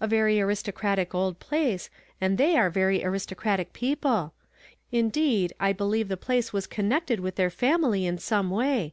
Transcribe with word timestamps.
A 0.00 0.08
very 0.08 0.40
aristocratic 0.40 1.14
old 1.14 1.38
place, 1.38 1.88
and 2.20 2.36
they 2.36 2.56
are 2.56 2.68
very 2.68 3.04
aristocratic 3.04 3.72
people. 3.72 4.34
Indeed, 4.90 5.52
I 5.60 5.72
believe 5.72 6.08
the 6.08 6.16
place 6.16 6.52
was 6.52 6.66
connected 6.66 7.20
with 7.20 7.36
their 7.36 7.48
family 7.48 8.04
in 8.04 8.18
some 8.18 8.50
way. 8.50 8.92